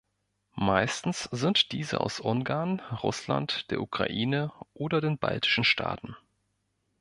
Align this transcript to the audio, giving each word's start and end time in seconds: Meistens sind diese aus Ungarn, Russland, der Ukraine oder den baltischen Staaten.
Meistens 0.55 1.25
sind 1.31 1.71
diese 1.73 2.01
aus 2.01 2.19
Ungarn, 2.19 2.79
Russland, 3.03 3.69
der 3.69 3.79
Ukraine 3.81 4.51
oder 4.73 4.99
den 4.99 5.19
baltischen 5.19 5.63
Staaten. 5.63 6.15